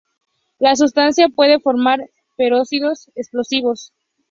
La 0.57 0.75
sustancia 0.75 1.29
puede 1.29 1.59
formar 1.59 2.09
peróxidos 2.35 3.11
explosivos. 3.13 3.93